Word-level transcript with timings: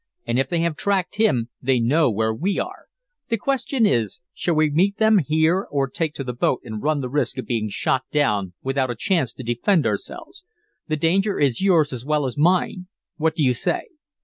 "And 0.25 0.39
if 0.39 0.49
they 0.49 0.61
have 0.61 0.75
tracked 0.75 1.17
him, 1.17 1.49
they 1.61 1.79
know 1.79 2.09
we 2.09 2.25
are 2.25 2.35
here. 2.43 2.87
The 3.29 3.37
question 3.37 3.85
is, 3.85 4.19
shall 4.33 4.55
we 4.55 4.71
meet 4.71 4.97
them 4.97 5.19
here 5.19 5.67
or 5.69 5.87
take 5.87 6.15
to 6.15 6.23
the 6.23 6.33
boat 6.33 6.61
and 6.63 6.81
run 6.81 7.01
the 7.01 7.07
risk 7.07 7.37
of 7.37 7.45
being 7.45 7.69
shot 7.69 8.05
down 8.11 8.53
without 8.63 8.89
a 8.89 8.95
chance 8.95 9.31
to 9.33 9.43
defend 9.43 9.85
ourselves? 9.85 10.43
The 10.87 10.97
danger 10.97 11.37
is 11.39 11.61
yours 11.61 11.93
as 11.93 12.03
well 12.03 12.25
as 12.25 12.35
mine. 12.35 12.87
What 13.17 13.35
do 13.35 13.43
you 13.43 13.53
say?" 13.53 13.89